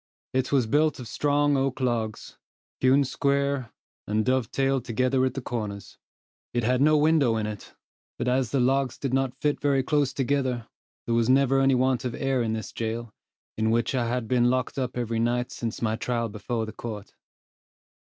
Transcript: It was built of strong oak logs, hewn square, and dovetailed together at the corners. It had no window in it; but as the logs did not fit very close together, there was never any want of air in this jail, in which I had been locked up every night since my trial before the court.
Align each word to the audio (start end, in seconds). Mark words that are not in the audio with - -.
It 0.33 0.51
was 0.51 0.65
built 0.65 0.99
of 0.99 1.07
strong 1.07 1.55
oak 1.55 1.79
logs, 1.79 2.35
hewn 2.79 3.03
square, 3.03 3.71
and 4.07 4.25
dovetailed 4.25 4.83
together 4.83 5.23
at 5.25 5.35
the 5.35 5.43
corners. 5.43 5.99
It 6.55 6.63
had 6.63 6.81
no 6.81 6.97
window 6.97 7.37
in 7.37 7.45
it; 7.45 7.75
but 8.17 8.27
as 8.27 8.49
the 8.49 8.59
logs 8.59 8.97
did 8.97 9.13
not 9.13 9.39
fit 9.39 9.61
very 9.61 9.83
close 9.83 10.11
together, 10.11 10.67
there 11.05 11.13
was 11.13 11.29
never 11.29 11.59
any 11.59 11.75
want 11.75 12.03
of 12.03 12.15
air 12.15 12.41
in 12.41 12.53
this 12.53 12.71
jail, 12.71 13.13
in 13.59 13.69
which 13.69 13.93
I 13.93 14.07
had 14.07 14.27
been 14.27 14.49
locked 14.49 14.79
up 14.79 14.97
every 14.97 15.19
night 15.19 15.51
since 15.51 15.83
my 15.83 15.95
trial 15.97 16.29
before 16.29 16.65
the 16.65 16.73
court. 16.73 17.13